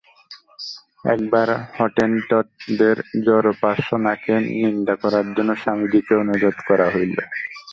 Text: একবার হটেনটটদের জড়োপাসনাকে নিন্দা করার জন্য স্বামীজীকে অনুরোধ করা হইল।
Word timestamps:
একবার 1.05 1.47
হটেনটটদের 1.75 2.97
জড়োপাসনাকে 3.25 4.33
নিন্দা 4.55 4.95
করার 5.01 5.25
জন্য 5.35 5.51
স্বামীজীকে 5.61 6.13
অনুরোধ 6.21 6.57
করা 6.69 6.87
হইল। 6.93 7.15